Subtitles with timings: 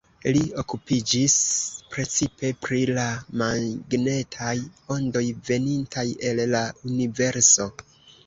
[0.35, 1.33] Li okupiĝis
[1.95, 3.03] precipe pri la
[3.41, 4.55] magnetaj
[4.95, 6.63] ondoj venintaj el la
[6.95, 7.69] universo.